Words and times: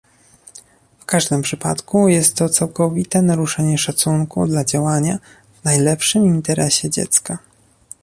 W 0.99 1.05
każdym 1.05 1.41
przypadku 1.41 2.07
jest 2.07 2.35
to 2.35 2.49
całkowite 2.49 3.21
naruszenie 3.21 3.77
szacunku 3.77 4.47
dla 4.47 4.65
działania 4.65 5.19
w 5.61 5.63
najlepszym 5.63 6.25
interesie 6.25 6.89
dziecka 6.89 7.37